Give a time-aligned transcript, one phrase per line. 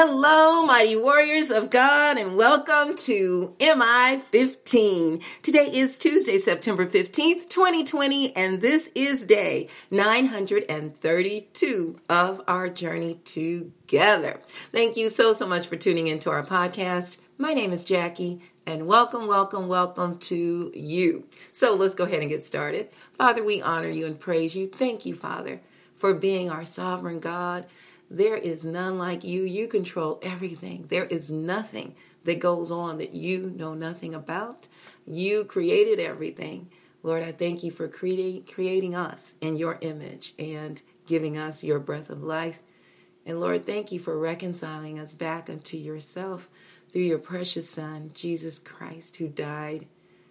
[0.00, 5.20] Hello, mighty warriors of God, and welcome to MI 15.
[5.42, 14.40] Today is Tuesday, September 15th, 2020, and this is day 932 of our journey together.
[14.70, 17.16] Thank you so, so much for tuning into our podcast.
[17.36, 21.24] My name is Jackie, and welcome, welcome, welcome to you.
[21.50, 22.88] So let's go ahead and get started.
[23.14, 24.68] Father, we honor you and praise you.
[24.68, 25.60] Thank you, Father,
[25.96, 27.66] for being our sovereign God
[28.10, 29.42] there is none like you.
[29.42, 30.86] You control everything.
[30.88, 31.94] There is nothing
[32.24, 34.68] that goes on that you know nothing about.
[35.06, 36.70] You created everything.
[37.02, 41.78] Lord, I thank you for creating, creating us in your image and giving us your
[41.78, 42.60] breath of life.
[43.24, 46.48] And Lord, thank you for reconciling us back unto yourself
[46.90, 49.86] through your precious Son, Jesus Christ, who died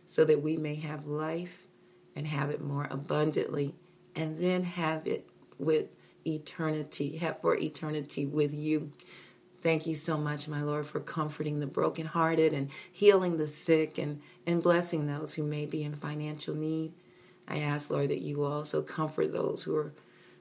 [0.07, 1.67] so that we may have life
[2.15, 3.75] and have it more abundantly,
[4.15, 5.85] and then have it with
[6.27, 8.91] eternity, have for eternity with you.
[9.61, 14.21] Thank you so much, my Lord, for comforting the brokenhearted and healing the sick and,
[14.45, 16.93] and blessing those who may be in financial need.
[17.47, 19.93] I ask, Lord, that you will also comfort those who are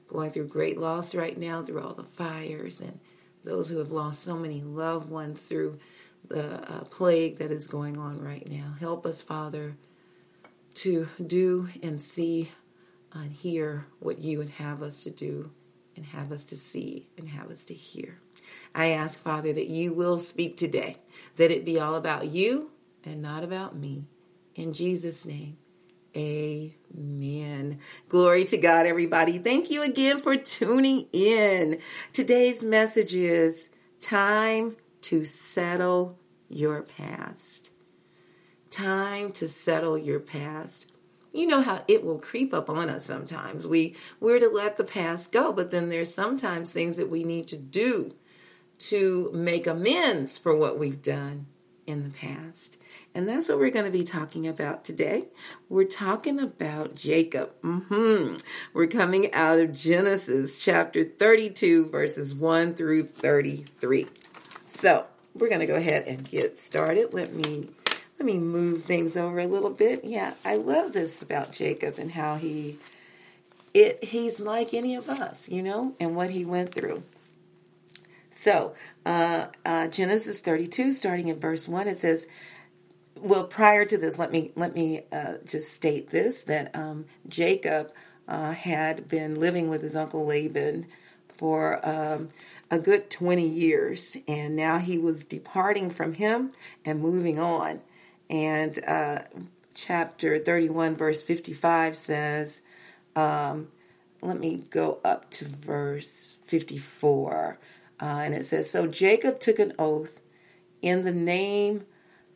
[0.07, 2.99] going through great loss right now through all the fires and
[3.43, 5.79] those who have lost so many loved ones through
[6.27, 8.73] the uh, plague that is going on right now.
[8.79, 9.75] Help us, Father,
[10.75, 12.51] to do and see
[13.13, 15.49] and hear what you would have us to do
[15.97, 18.21] and have us to see and have us to hear.
[18.73, 20.97] I ask, Father, that you will speak today,
[21.35, 22.71] that it be all about you
[23.03, 24.05] and not about me.
[24.55, 25.57] In Jesus' name,
[26.15, 27.79] amen.
[28.07, 29.39] Glory to God, everybody.
[29.39, 31.79] Thank you again for tuning in.
[32.13, 37.71] Today's message is time to settle your past.
[38.69, 40.85] Time to settle your past
[41.37, 43.67] you know how it will creep up on us sometimes.
[43.67, 47.47] We we're to let the past go, but then there's sometimes things that we need
[47.49, 48.15] to do
[48.79, 51.47] to make amends for what we've done
[51.85, 52.77] in the past.
[53.15, 55.27] And that's what we're going to be talking about today.
[55.69, 57.51] We're talking about Jacob.
[57.63, 58.37] Mm-hmm.
[58.73, 64.07] We're coming out of Genesis chapter 32, verses 1 through 33.
[64.67, 67.13] So we're going to go ahead and get started.
[67.13, 67.69] Let me
[68.19, 70.03] let me move things over a little bit.
[70.03, 72.77] Yeah, I love this about Jacob and how he
[73.73, 77.03] it he's like any of us, you know, and what he went through.
[78.31, 82.27] So, uh, uh, Genesis 32, starting in verse 1, it says,
[83.19, 87.91] well, prior to this, let me let me uh, just state this that um, Jacob
[88.27, 90.85] uh, had been living with his uncle Laban
[91.29, 92.29] for um,
[92.69, 96.51] a good 20 years, and now he was departing from him
[96.85, 97.81] and moving on.
[98.29, 99.19] And uh,
[99.73, 102.61] chapter 31, verse 55 says,
[103.15, 103.69] um,
[104.21, 107.59] let me go up to verse 54.
[107.99, 110.19] Uh, and it says, So Jacob took an oath
[110.81, 111.85] in the name,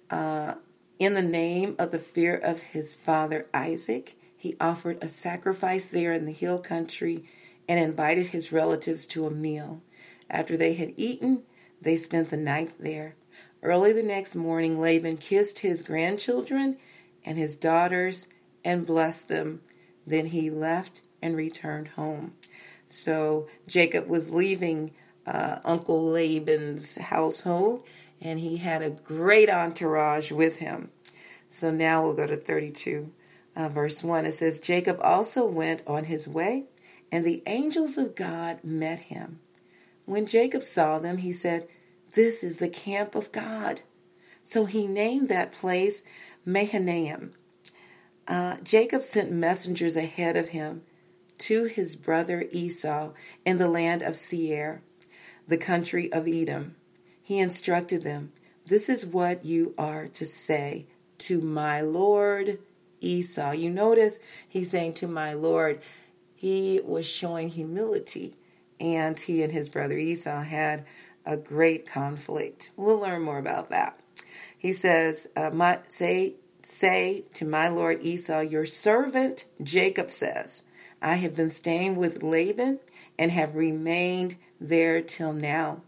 [0.09, 0.55] uh,
[0.99, 4.17] in the name of the fear of his father Isaac.
[4.35, 7.25] He offered a sacrifice there in the hill country
[7.67, 9.81] and invited his relatives to a meal.
[10.29, 11.43] After they had eaten,
[11.79, 13.15] they spent the night there.
[13.63, 16.77] Early the next morning, Laban kissed his grandchildren
[17.23, 18.27] and his daughters
[18.65, 19.61] and blessed them.
[20.05, 22.33] Then he left and returned home.
[22.87, 24.91] So Jacob was leaving
[25.25, 27.83] uh, Uncle Laban's household,
[28.19, 30.89] and he had a great entourage with him.
[31.49, 33.11] So now we'll go to 32,
[33.55, 34.25] uh, verse 1.
[34.25, 36.65] It says, Jacob also went on his way,
[37.11, 39.39] and the angels of God met him.
[40.05, 41.67] When Jacob saw them, he said,
[42.13, 43.81] this is the camp of God.
[44.43, 46.03] So he named that place
[46.45, 47.33] Mahanaim.
[48.27, 50.83] Uh, Jacob sent messengers ahead of him
[51.39, 53.11] to his brother Esau
[53.45, 54.81] in the land of Seir,
[55.47, 56.75] the country of Edom.
[57.21, 58.31] He instructed them,
[58.65, 60.85] This is what you are to say
[61.19, 62.59] to my Lord
[62.99, 63.51] Esau.
[63.51, 65.81] You notice he's saying to my Lord,
[66.35, 68.35] he was showing humility,
[68.79, 70.85] and he and his brother Esau had
[71.25, 72.71] a great conflict.
[72.75, 73.99] We'll learn more about that.
[74.57, 80.63] He says, uh, my, say, say to my Lord Esau, your servant Jacob says,
[81.01, 82.79] I have been staying with Laban
[83.17, 85.81] and have remained there till now.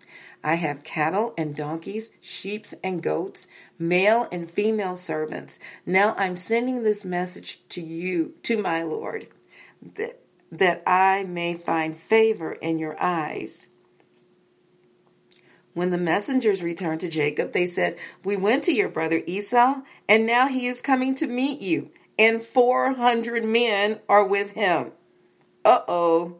[0.43, 3.47] I have cattle and donkeys, sheep and goats,
[3.79, 5.57] male and female servants.
[5.85, 9.27] Now I'm sending this message to you, to my Lord,
[9.95, 10.19] that,
[10.51, 13.67] that I may find favor in your eyes
[15.73, 20.25] when the messengers returned to Jacob, they said, We went to your brother Esau, and
[20.25, 24.91] now he is coming to meet you, and 400 men are with him.
[25.65, 26.37] Uh oh.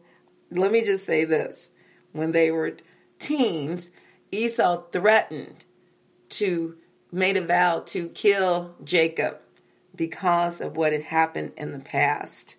[0.50, 1.72] Let me just say this.
[2.12, 2.76] When they were
[3.18, 3.90] teens,
[4.30, 5.64] Esau threatened
[6.30, 6.76] to,
[7.10, 9.38] made a vow to kill Jacob
[9.96, 12.56] because of what had happened in the past.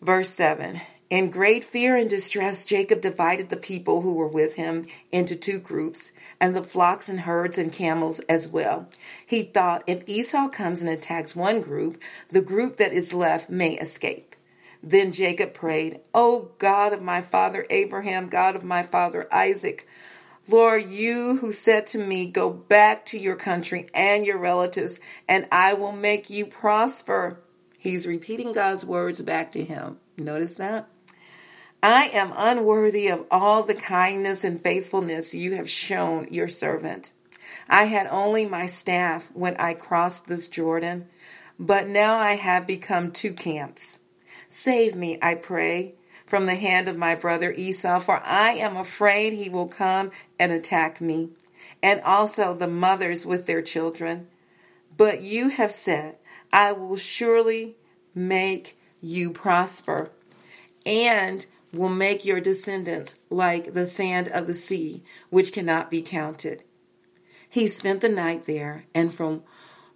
[0.00, 4.84] Verse 7 In great fear and distress, Jacob divided the people who were with him
[5.10, 8.88] into two groups, and the flocks and herds and camels as well.
[9.26, 13.78] He thought if Esau comes and attacks one group, the group that is left may
[13.78, 14.36] escape.
[14.82, 19.88] Then Jacob prayed, O God of my father Abraham, God of my father Isaac,
[20.46, 25.46] Lord, you who said to me, Go back to your country and your relatives, and
[25.50, 27.40] I will make you prosper.
[27.78, 29.98] He's repeating God's words back to him.
[30.16, 30.88] Notice that?
[31.82, 37.12] I am unworthy of all the kindness and faithfulness you have shown your servant.
[37.68, 41.06] I had only my staff when I crossed this Jordan,
[41.58, 44.00] but now I have become two camps.
[44.48, 45.94] Save me, I pray,
[46.26, 50.50] from the hand of my brother Esau, for I am afraid he will come and
[50.50, 51.30] attack me,
[51.80, 54.26] and also the mothers with their children.
[54.96, 56.16] But you have said,
[56.52, 57.76] I will surely
[58.14, 60.10] make you prosper
[60.84, 66.62] and will make your descendants like the sand of the sea, which cannot be counted.
[67.48, 69.42] He spent the night there, and from,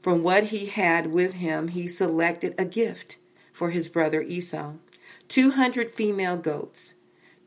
[0.02, 3.18] from what he had with him, he selected a gift
[3.52, 4.72] for his brother Esau
[5.28, 6.94] 200 female goats,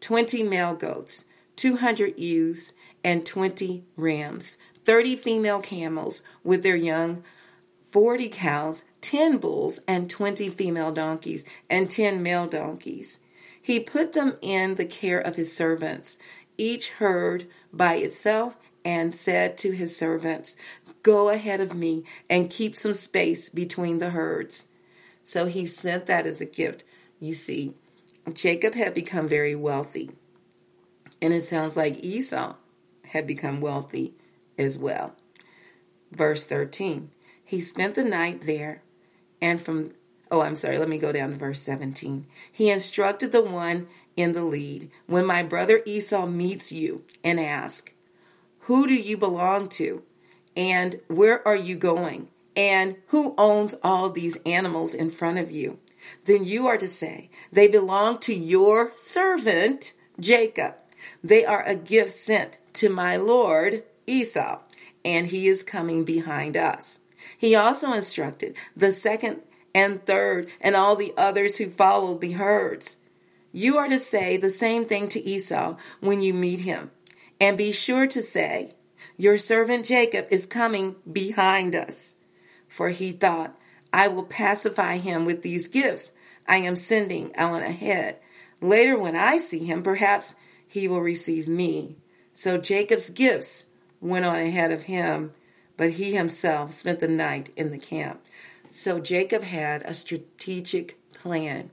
[0.01, 1.25] 20 male goats,
[1.55, 2.73] 200 ewes,
[3.03, 7.23] and 20 rams, 30 female camels with their young
[7.91, 13.19] 40 cows, 10 bulls, and 20 female donkeys, and 10 male donkeys.
[13.65, 16.19] He put them in the care of his servants,
[16.55, 20.55] each herd by itself, and said to his servants,
[21.01, 24.67] Go ahead of me and keep some space between the herds.
[25.23, 26.83] So he sent that as a gift.
[27.19, 27.73] You see,
[28.31, 30.11] Jacob had become very wealthy.
[31.19, 32.55] And it sounds like Esau
[33.05, 34.13] had become wealthy
[34.59, 35.15] as well.
[36.11, 37.09] Verse 13
[37.47, 38.81] he spent the night there,
[39.39, 39.91] and from,
[40.31, 42.25] oh, I'm sorry, let me go down to verse 17.
[42.51, 47.91] He instructed the one in the lead When my brother Esau meets you and asks,
[48.61, 50.03] Who do you belong to?
[50.55, 52.29] And where are you going?
[52.55, 55.79] And who owns all these animals in front of you?
[56.25, 60.75] Then you are to say, They belong to your servant, Jacob.
[61.23, 64.59] They are a gift sent to my Lord Esau,
[65.03, 66.99] and he is coming behind us.
[67.37, 69.41] He also instructed the second
[69.75, 72.97] and third and all the others who followed the herds.
[73.51, 76.89] You are to say the same thing to Esau when you meet him.
[77.39, 78.73] And be sure to say,
[79.17, 82.15] Your servant Jacob is coming behind us.
[82.67, 83.55] For he thought,
[83.93, 86.13] I will pacify him with these gifts
[86.47, 88.17] I am sending on ahead.
[88.61, 90.35] Later, when I see him, perhaps
[90.67, 91.97] he will receive me.
[92.33, 93.65] So Jacob's gifts
[94.01, 95.33] went on ahead of him
[95.77, 98.21] but he himself spent the night in the camp.
[98.75, 101.71] So Jacob had a strategic plan.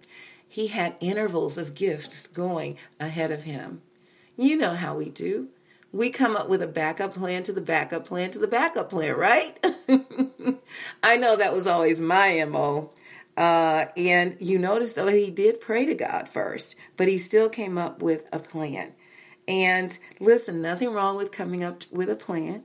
[0.49, 3.83] He had intervals of gifts going ahead of him.
[4.37, 5.49] You know how we do.
[5.91, 9.17] We come up with a backup plan to the backup plan to the backup plan,
[9.17, 9.59] right?
[11.03, 12.93] I know that was always my MO.
[13.37, 17.79] Uh, and you notice though he did pray to God first, but he still came
[17.79, 18.93] up with a plan.
[19.49, 22.63] And listen, nothing wrong with coming up with a plan.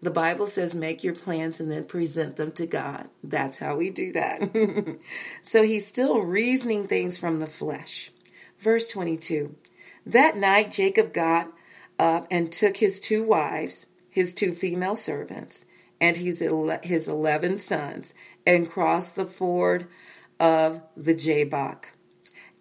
[0.00, 3.08] The Bible says make your plans and then present them to God.
[3.24, 4.98] That's how we do that.
[5.42, 8.12] so he's still reasoning things from the flesh.
[8.60, 9.54] Verse 22
[10.06, 11.52] That night Jacob got
[11.98, 15.64] up and took his two wives, his two female servants,
[16.00, 16.44] and his,
[16.82, 18.14] his 11 sons,
[18.46, 19.88] and crossed the ford
[20.38, 21.92] of the Jabbok.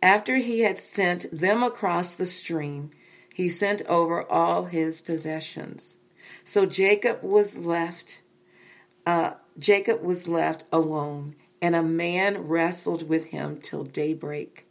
[0.02, 2.92] After he had sent them across the stream,
[3.34, 5.98] he sent over all his possessions.
[6.48, 8.22] So Jacob was left.
[9.06, 14.66] Uh, Jacob was left alone, and a man wrestled with him till daybreak.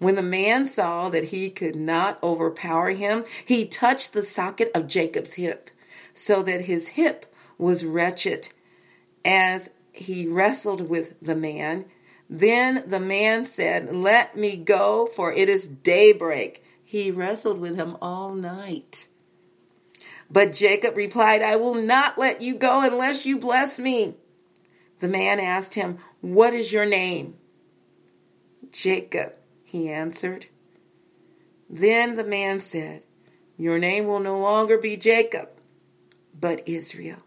[0.00, 4.88] When the man saw that he could not overpower him, he touched the socket of
[4.88, 5.70] Jacob's hip,
[6.12, 8.48] so that his hip was wretched
[9.24, 11.84] as he wrestled with the man.
[12.28, 16.64] Then the man said, Let me go, for it is daybreak.
[16.84, 19.06] He wrestled with him all night.
[20.32, 24.16] But Jacob replied, I will not let you go unless you bless me.
[25.00, 27.36] The man asked him, What is your name?
[28.70, 30.46] Jacob, he answered.
[31.68, 33.04] Then the man said,
[33.58, 35.50] Your name will no longer be Jacob,
[36.38, 37.22] but Israel,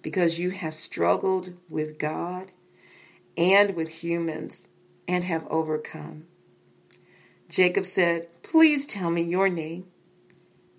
[0.00, 2.52] because you have struggled with God
[3.36, 4.68] and with humans
[5.08, 6.26] and have overcome.
[7.48, 9.86] Jacob said, Please tell me your name.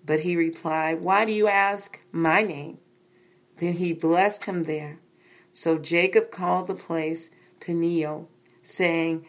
[0.06, 2.78] But he replied, Why do you ask my name?
[3.58, 5.00] Then he blessed him there.
[5.54, 8.30] So Jacob called the place Peniel,
[8.64, 9.26] saying,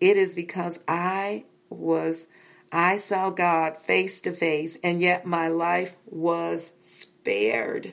[0.00, 2.26] It is because I was
[2.74, 7.92] I saw God face to face, and yet my life was spared.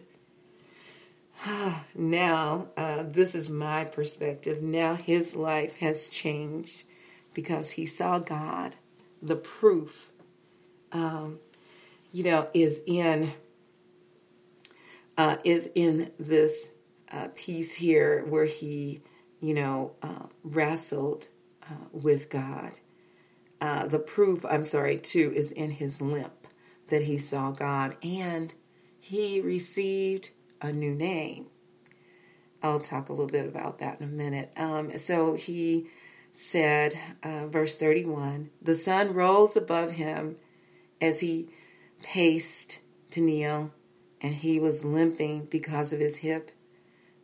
[1.95, 4.61] now, uh, this is my perspective.
[4.61, 6.85] Now his life has changed
[7.33, 8.75] because he saw God.
[9.21, 10.07] The proof,
[10.93, 11.39] um,
[12.11, 13.33] you know, is in
[15.17, 16.71] uh, is in this
[17.11, 19.01] uh, piece here where he,
[19.41, 21.27] you know, uh, wrestled
[21.63, 22.79] uh, with God.
[23.59, 26.47] Uh, the proof, I'm sorry, too, is in his limp
[26.87, 28.53] that he saw God and
[28.99, 30.29] he received
[30.61, 31.47] a new name.
[32.63, 34.51] I'll talk a little bit about that in a minute.
[34.55, 35.87] Um, so he
[36.33, 40.37] said, uh, verse 31 the sun rose above him
[41.01, 41.49] as he
[42.01, 42.79] paced
[43.11, 43.71] Peniel,
[44.21, 46.51] and he was limping because of his hip.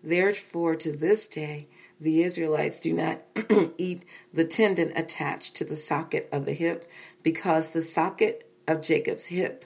[0.04, 1.68] Therefore, to this day,
[2.00, 3.22] the Israelites do not
[3.78, 6.90] eat the tendon attached to the socket of the hip
[7.24, 9.66] because the socket of Jacob's hip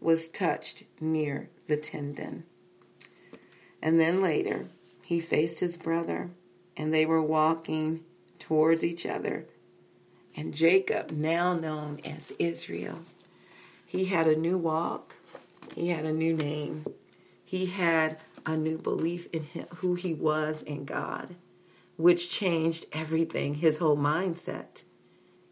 [0.00, 2.44] was touched near the tendon.
[3.82, 4.66] And then later,
[5.02, 6.30] he faced his brother,
[6.76, 8.04] and they were walking
[8.38, 9.46] towards each other.
[10.36, 13.00] And Jacob, now known as Israel,
[13.88, 15.16] he had a new walk,
[15.74, 16.84] he had a new name,
[17.42, 21.34] he had a new belief in him, who he was in God,
[21.96, 24.82] which changed everything, his whole mindset.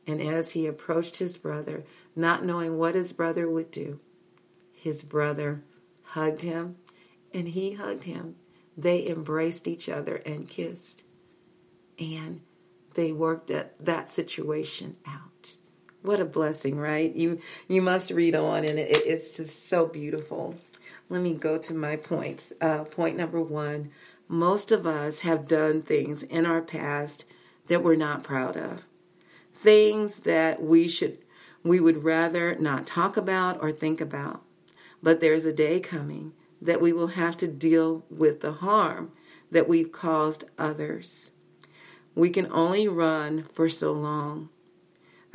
[0.07, 4.01] And as he approached his brother, not knowing what his brother would do,
[4.71, 5.63] his brother
[6.03, 6.77] hugged him
[7.33, 8.37] and he hugged him.
[8.77, 11.05] They embraced each other and kissed.
[11.99, 12.43] And
[12.93, 15.57] they worked at that situation out.
[16.07, 17.13] What a blessing, right?
[17.13, 20.55] You you must read on, and it, it's just so beautiful.
[21.09, 22.53] Let me go to my points.
[22.61, 23.91] Uh, point number one:
[24.29, 27.25] most of us have done things in our past
[27.67, 28.85] that we're not proud of,
[29.53, 31.19] things that we should
[31.65, 34.43] we would rather not talk about or think about.
[35.03, 39.11] But there's a day coming that we will have to deal with the harm
[39.51, 41.33] that we've caused others.
[42.15, 44.51] We can only run for so long.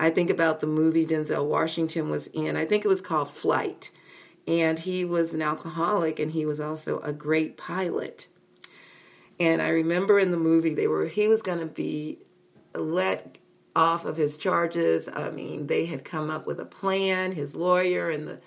[0.02, 2.58] I think about the movie Denzel Washington was in.
[2.58, 3.92] I think it was called Flight.
[4.48, 8.28] And he was an alcoholic and he was also a great pilot.
[9.40, 12.18] And I remember in the movie they were he was going to be
[12.74, 13.38] let
[13.76, 15.08] off of his charges.
[15.08, 18.40] I mean, they had come up with a plan, his lawyer and the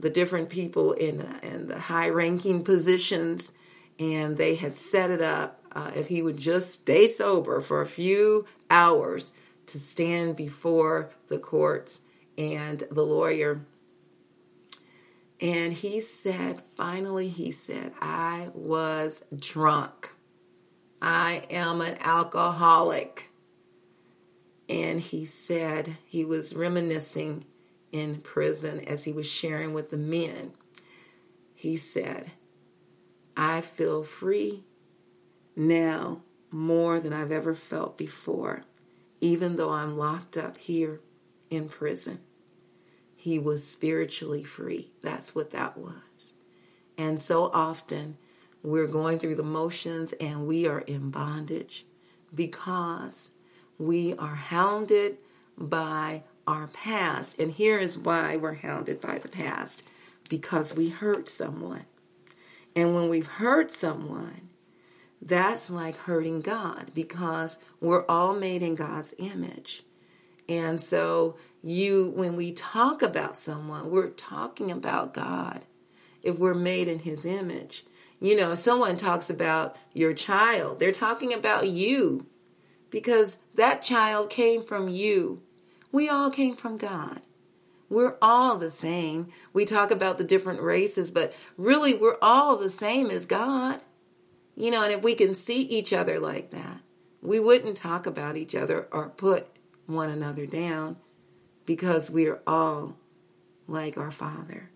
[0.00, 3.52] the different people in, in the high ranking positions,
[3.98, 7.86] and they had set it up uh, if he would just stay sober for a
[7.86, 9.34] few hours
[9.66, 12.00] to stand before the courts
[12.36, 13.60] and the lawyer.
[15.40, 20.12] And he said, finally, he said, I was drunk.
[21.02, 23.30] I am an alcoholic.
[24.68, 27.44] And he said he was reminiscing
[27.94, 30.50] in prison as he was sharing with the men,
[31.54, 32.32] he said,
[33.36, 34.64] I feel free
[35.54, 38.64] now more than I've ever felt before,
[39.24, 41.00] even though I'm locked up here
[41.48, 42.20] in prison.
[43.16, 44.90] He was spiritually free.
[45.00, 46.34] That's what that was.
[46.98, 48.18] And so often
[48.62, 51.86] we're going through the motions and we are in bondage
[52.34, 53.30] because
[53.78, 55.16] we are hounded
[55.56, 57.38] by our past.
[57.38, 59.82] And here is why we're hounded by the past
[60.28, 61.86] because we hurt someone.
[62.76, 64.50] And when we've hurt someone,
[65.24, 69.82] that's like hurting God because we're all made in God's image.
[70.48, 75.64] And so you when we talk about someone, we're talking about God.
[76.22, 77.84] If we're made in his image.
[78.20, 82.26] You know, if someone talks about your child, they're talking about you
[82.90, 85.42] because that child came from you.
[85.92, 87.20] We all came from God.
[87.90, 89.28] We're all the same.
[89.52, 93.80] We talk about the different races, but really we're all the same as God.
[94.56, 96.80] You know, and if we can see each other like that,
[97.20, 99.48] we wouldn't talk about each other or put
[99.86, 100.96] one another down
[101.66, 102.96] because we are all
[103.66, 104.70] like our Father.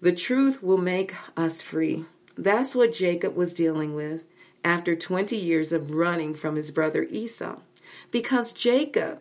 [0.00, 2.04] The truth will make us free.
[2.36, 4.24] That's what Jacob was dealing with
[4.64, 7.60] after 20 years of running from his brother Esau.
[8.10, 9.20] Because Jacob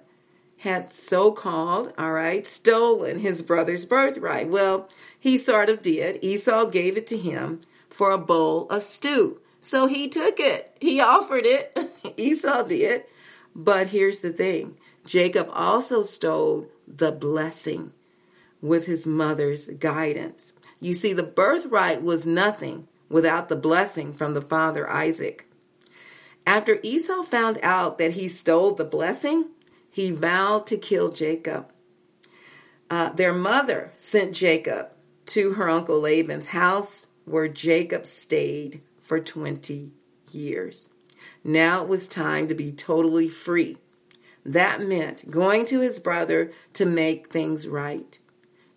[0.58, 4.50] had so called, all right, stolen his brother's birthright.
[4.50, 6.24] Well, he sort of did.
[6.24, 7.62] Esau gave it to him
[7.98, 9.42] for a bowl of stew.
[9.63, 10.77] So he took it.
[10.80, 11.75] He offered it.
[12.18, 13.06] Esau did.
[13.56, 17.92] But here's the thing Jacob also stole the blessing
[18.62, 20.54] with his mother's guidance.
[20.80, 25.48] You see, the birthright was nothing without the blessing from the father Isaac.
[26.46, 29.48] After Esau found out that he stole the blessing,
[29.89, 31.72] he vowed to kill Jacob.
[32.92, 34.94] Uh, their mother sent Jacob
[35.25, 39.91] to her uncle Laban's house where Jacob stayed for 20
[40.31, 40.89] years.
[41.43, 43.77] Now it was time to be totally free.
[44.46, 48.17] That meant going to his brother to make things right.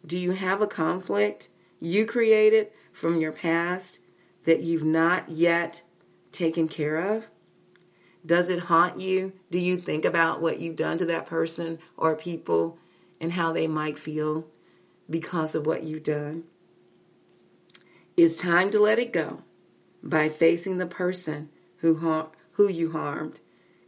[0.04, 1.48] Do you have a conflict
[1.80, 4.00] you created from your past
[4.44, 5.82] that you've not yet
[6.32, 7.30] taken care of?
[8.26, 9.32] Does it haunt you?
[9.50, 12.78] Do you think about what you've done to that person or people
[13.20, 14.46] and how they might feel
[15.08, 16.44] because of what you've done?
[18.22, 19.44] It's time to let it go
[20.02, 21.48] by facing the person
[21.78, 23.40] who har- who you harmed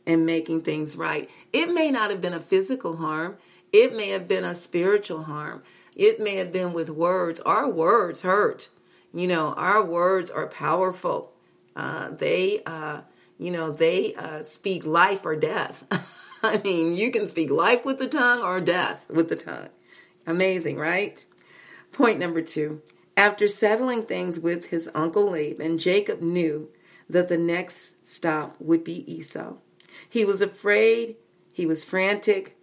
[0.06, 1.28] and making things right.
[1.52, 3.36] It may not have been a physical harm.
[3.74, 5.62] It may have been a spiritual harm.
[5.94, 7.40] It may have been with words.
[7.40, 8.70] Our words hurt.
[9.12, 11.34] You know, our words are powerful.
[11.76, 13.02] Uh, they, uh,
[13.38, 15.84] you know, they uh, speak life or death.
[16.42, 19.68] I mean, you can speak life with the tongue or death with the tongue.
[20.26, 21.22] Amazing, right?
[21.92, 22.80] Point number two.
[23.16, 26.68] After settling things with his uncle Laban, Jacob knew
[27.08, 29.54] that the next stop would be Esau.
[30.08, 31.16] He was afraid,
[31.52, 32.56] he was frantic.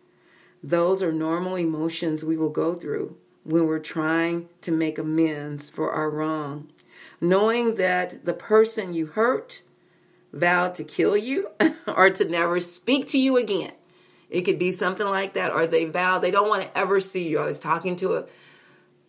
[0.63, 5.91] Those are normal emotions we will go through when we're trying to make amends for
[5.91, 6.69] our wrong.
[7.21, 9.61] Knowing that the person you hurt
[10.33, 11.49] vowed to kill you
[11.87, 13.71] or to never speak to you again.
[14.29, 17.27] It could be something like that, or they vow they don't want to ever see
[17.27, 17.39] you.
[17.39, 18.25] I was talking to a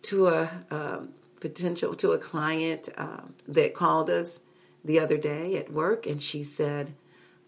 [0.03, 1.09] to a um,
[1.41, 4.39] potential to a client um, that called us
[4.85, 6.93] the other day at work, and she said,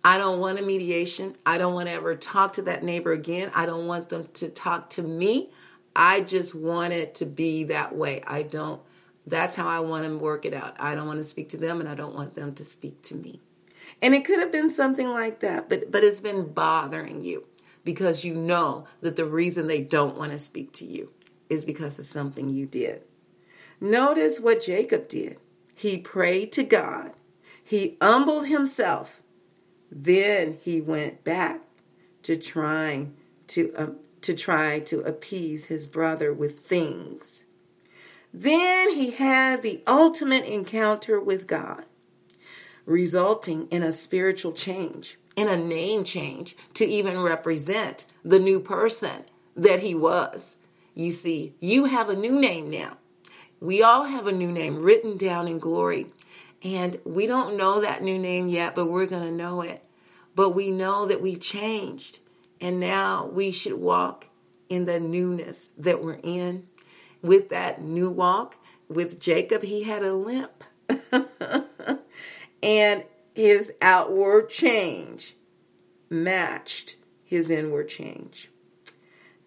[0.04, 1.38] "I don't want a mediation.
[1.46, 3.52] I don't want to ever talk to that neighbor again.
[3.56, 5.50] I don't want them to talk to me.
[5.96, 8.22] I just want it to be that way.
[8.28, 8.82] I don't.
[9.26, 10.76] That's how I want to work it out.
[10.80, 13.16] I don't want to speak to them, and I don't want them to speak to
[13.16, 13.40] me."
[14.02, 17.46] And it could have been something like that, but but it's been bothering you
[17.84, 21.12] because you know that the reason they don't want to speak to you
[21.50, 23.04] is because of something you did.
[23.84, 25.36] Notice what Jacob did.
[25.76, 27.12] He prayed to God.
[27.62, 29.22] He humbled himself.
[29.92, 31.60] Then he went back
[32.22, 33.14] to trying
[33.48, 37.44] to um, to try to appease his brother with things.
[38.34, 41.84] Then he had the ultimate encounter with God,
[42.86, 49.26] resulting in a spiritual change and a name change to even represent the new person
[49.58, 50.56] that he was.
[50.96, 52.98] You see, you have a new name now.
[53.64, 56.08] We all have a new name written down in glory.
[56.64, 59.82] And we don't know that new name yet, but we're going to know it.
[60.36, 62.20] But we know that we've changed.
[62.60, 64.28] And now we should walk
[64.68, 66.68] in the newness that we're in.
[67.22, 68.58] With that new walk,
[68.90, 70.66] with Jacob, he had a limp.
[72.62, 75.38] and his outward change
[76.10, 78.50] matched his inward change.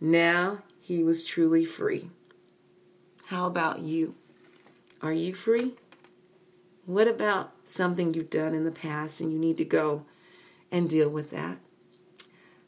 [0.00, 2.08] Now he was truly free.
[3.26, 4.14] How about you?
[5.02, 5.74] Are you free?
[6.84, 10.04] What about something you've done in the past and you need to go
[10.70, 11.58] and deal with that?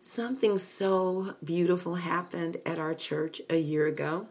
[0.03, 4.27] Something so beautiful happened at our church a year ago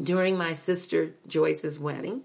[0.00, 2.22] during my sister Joyce's wedding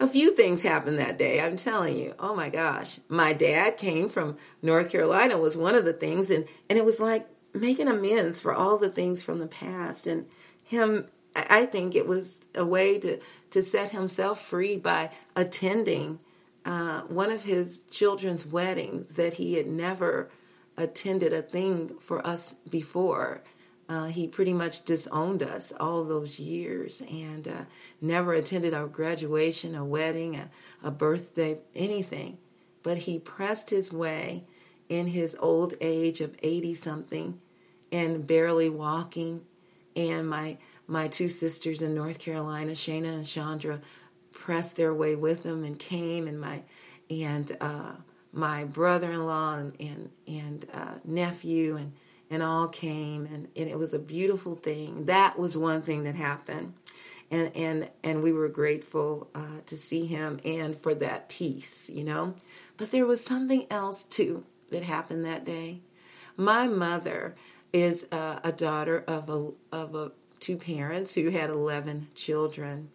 [0.00, 1.40] a few things happened that day.
[1.40, 2.14] I'm telling you.
[2.18, 2.98] Oh my gosh.
[3.08, 7.00] My dad came from North Carolina was one of the things and and it was
[7.00, 10.26] like making amends for all the things from the past and
[10.62, 13.18] him I think it was a way to
[13.50, 16.20] to set himself free by attending
[16.64, 20.30] uh, one of his children's weddings that he had never
[20.76, 23.42] attended a thing for us before
[23.88, 27.64] uh, he pretty much disowned us all those years and uh,
[28.00, 30.48] never attended our graduation, a wedding, a,
[30.82, 32.38] a birthday, anything.
[32.82, 34.44] But he pressed his way
[34.88, 37.40] in his old age of 80 something
[37.92, 39.42] and barely walking.
[39.94, 43.80] And my, my two sisters in North Carolina, Shana and Chandra,
[44.32, 46.26] pressed their way with them and came.
[46.26, 46.62] And my,
[47.08, 47.92] and, uh,
[48.32, 51.92] my brother-in-law and, and, and uh, nephew and
[52.30, 55.06] and all came and, and it was a beautiful thing.
[55.06, 56.74] That was one thing that happened.
[57.30, 62.04] And and and we were grateful uh, to see him and for that peace, you
[62.04, 62.34] know.
[62.76, 65.80] But there was something else too that happened that day.
[66.36, 67.34] My mother
[67.72, 72.90] is uh, a daughter of a of a two parents who had eleven children,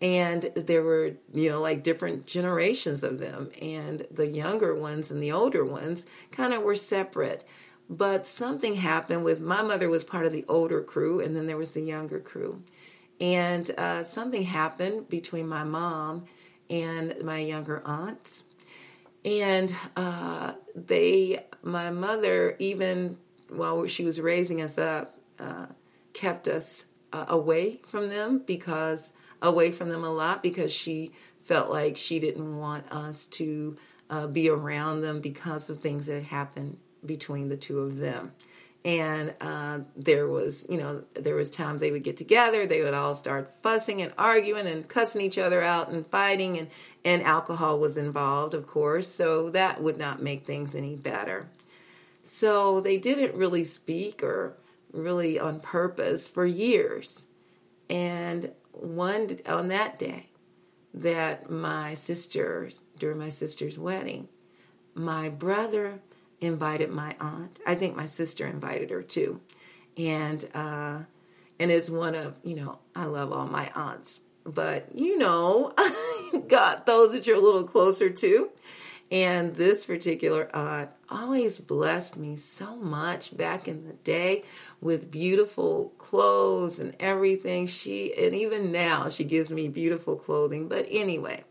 [0.00, 5.22] and there were you know like different generations of them, and the younger ones and
[5.22, 7.44] the older ones kind of were separate
[7.90, 11.56] But something happened with my mother was part of the older crew, and then there
[11.56, 12.62] was the younger crew.
[13.20, 16.26] And uh, something happened between my mom
[16.68, 18.44] and my younger aunts.
[19.24, 23.16] And uh, they, my mother, even
[23.48, 25.66] while she was raising us up, uh,
[26.18, 31.12] kept us uh, away from them because, away from them a lot because she
[31.44, 33.76] felt like she didn't want us to
[34.10, 36.76] uh, be around them because of things that had happened
[37.06, 38.32] between the two of them.
[38.84, 42.94] And uh, there was you know there was times they would get together they would
[42.94, 46.68] all start fussing and arguing and cussing each other out and fighting and
[47.04, 51.48] and alcohol was involved of course so that would not make things any better.
[52.24, 54.56] So they didn't really speak or
[54.92, 57.26] really on purpose for years
[57.90, 60.30] and one on that day
[60.94, 64.28] that my sister during my sister's wedding
[64.98, 66.00] my brother
[66.40, 67.60] invited my aunt.
[67.66, 69.40] I think my sister invited her too.
[69.96, 71.00] And uh
[71.60, 75.72] and it's one of, you know, I love all my aunts, but you know,
[76.32, 78.50] you got those that you're a little closer to.
[79.10, 84.44] And this particular aunt always blessed me so much back in the day
[84.82, 87.66] with beautiful clothes and everything.
[87.66, 90.68] She, and even now, she gives me beautiful clothing.
[90.68, 91.44] But anyway,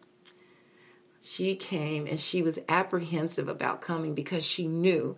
[1.20, 5.17] she came and she was apprehensive about coming because she knew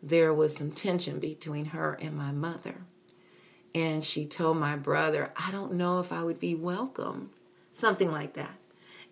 [0.00, 2.82] there was some tension between her and my mother.
[3.74, 7.30] And she told my brother, I don't know if I would be welcome,
[7.72, 8.54] something like that.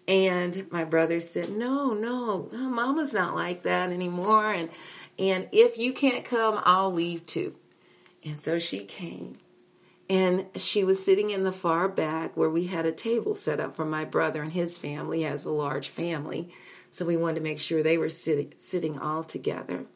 [0.08, 4.52] And my brother said, No, no, mama's not like that anymore.
[4.52, 4.70] And,
[5.18, 7.54] and if you can't come, I'll leave too.
[8.24, 9.38] And so she came.
[10.08, 13.76] And she was sitting in the far back where we had a table set up
[13.76, 15.22] for my brother and his family.
[15.22, 16.52] Has a large family.
[16.90, 19.86] So we wanted to make sure they were sitting, sitting all together.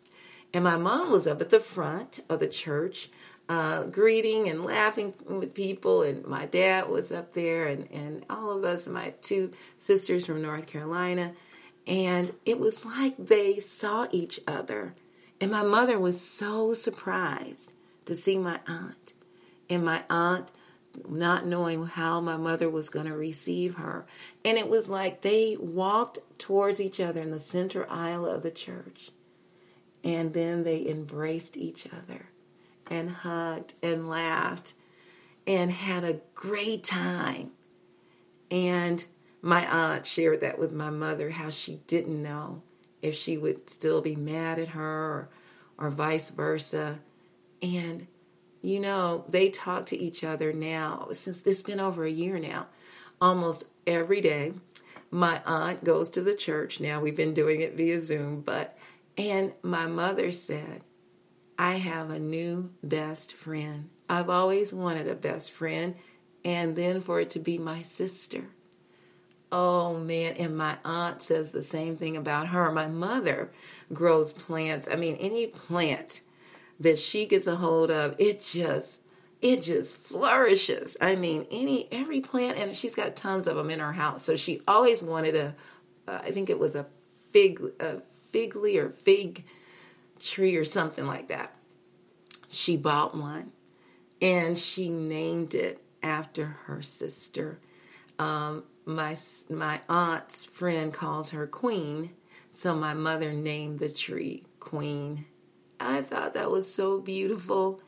[0.53, 3.11] And my mom was up at the front of the church,
[3.49, 6.03] uh, greeting and laughing with people.
[6.03, 10.43] And my dad was up there, and, and all of us, my two sisters from
[10.43, 11.33] North Carolina.
[11.87, 14.95] And it was like they saw each other.
[15.41, 17.71] And my mother was so surprised
[18.07, 19.13] to see my aunt
[19.69, 20.51] and my aunt
[21.09, 24.07] not knowing how my mother was going to receive her.
[24.45, 28.51] And it was like they walked towards each other in the center aisle of the
[28.51, 29.11] church.
[30.03, 32.29] And then they embraced each other
[32.91, 34.75] and hugged and laughed
[35.47, 37.51] and had a great time.
[38.51, 39.05] And
[39.43, 42.63] my aunt shared that with my mother how she didn't know
[43.03, 45.29] if she would still be mad at her or,
[45.77, 47.01] or vice versa.
[47.61, 48.07] And
[48.65, 52.67] you know, they talk to each other now since it's been over a year now,
[53.21, 54.55] almost every day.
[55.11, 56.99] My aunt goes to the church now.
[56.99, 58.77] We've been doing it via Zoom, but
[59.19, 60.83] and my mother said,
[61.59, 63.91] I have a new best friend.
[64.09, 65.95] I've always wanted a best friend,
[66.45, 68.45] and then for it to be my sister.
[69.53, 72.73] Oh man, and my aunt says the same thing about her.
[72.73, 73.53] My mother
[73.93, 74.89] grows plants.
[74.91, 76.23] I mean, any plant
[76.81, 79.01] that she gets a hold of, it just
[79.41, 80.97] it just flourishes.
[81.01, 84.25] I mean, any every plant, and she's got tons of them in her house.
[84.25, 85.55] So she always wanted a,
[86.09, 86.87] uh, I think it was a
[87.31, 88.01] fig, a
[88.33, 89.45] figly or fig
[90.27, 91.55] tree or something like that.
[92.49, 93.53] She bought one,
[94.23, 97.59] and she named it after her sister.
[98.19, 99.17] Um, my
[99.51, 102.11] my aunt's friend calls her Queen,
[102.51, 105.27] so my mother named the tree Queen
[105.81, 107.83] I thought that was so beautiful.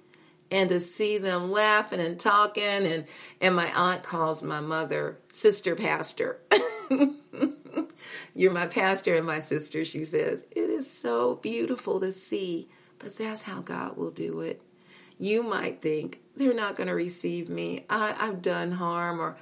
[0.51, 3.05] And to see them laughing and talking, and,
[3.41, 6.39] and my aunt calls my mother sister pastor.
[8.35, 10.45] You're my pastor and my sister, she says.
[10.51, 14.63] It is so beautiful to see, but that's how God will do it.
[15.19, 17.87] You might think they're not going to receive me.
[17.89, 19.39] I, I've done harm, or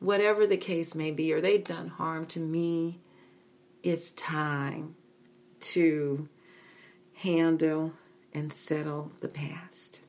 [0.00, 3.00] whatever the case may be, or they've done harm to me.
[3.82, 4.96] It's time
[5.60, 6.28] to
[7.16, 7.92] handle
[8.32, 10.00] and settle the past.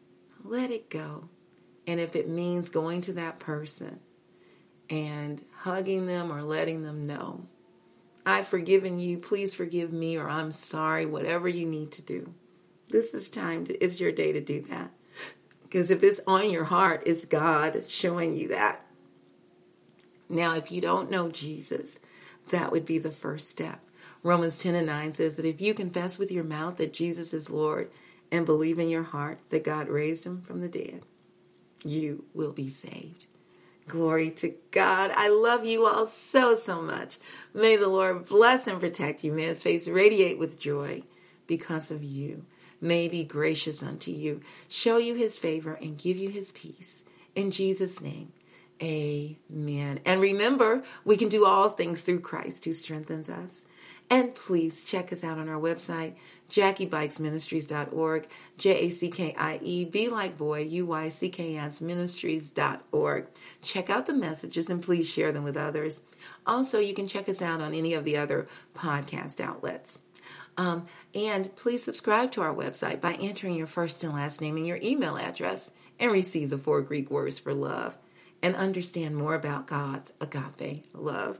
[0.43, 1.29] Let it go.
[1.85, 3.99] And if it means going to that person
[4.89, 7.47] and hugging them or letting them know,
[8.25, 12.33] I've forgiven you, please forgive me, or I'm sorry, whatever you need to do.
[12.89, 14.91] This is time to, it's your day to do that.
[15.63, 18.85] Because if it's on your heart, it's God showing you that.
[20.27, 21.99] Now, if you don't know Jesus,
[22.49, 23.79] that would be the first step.
[24.21, 27.49] Romans 10 and 9 says that if you confess with your mouth that Jesus is
[27.49, 27.89] Lord
[28.31, 31.01] and believe in your heart that God raised him from the dead,
[31.83, 33.25] you will be saved.
[33.87, 35.11] Glory to God.
[35.15, 37.17] I love you all so, so much.
[37.55, 39.31] May the Lord bless and protect you.
[39.31, 41.03] May his face radiate with joy
[41.47, 42.45] because of you.
[42.79, 47.03] may He be gracious unto you, show you his favor, and give you his peace.
[47.35, 48.31] In Jesus' name,
[48.81, 49.99] amen.
[50.05, 53.65] And remember, we can do all things through Christ who strengthens us.
[54.09, 56.15] And please check us out on our website,
[56.49, 61.79] jackiebuycksministries.org, J A C K I E, B like boy, U Y C K S
[61.79, 63.27] ministries.org.
[63.61, 66.01] Check out the messages and please share them with others.
[66.47, 69.99] Also, you can check us out on any of the other podcast outlets.
[70.57, 74.67] Um, and please subscribe to our website by entering your first and last name and
[74.67, 77.97] your email address and receive the four Greek words for love
[78.41, 81.39] and understand more about God's agape love.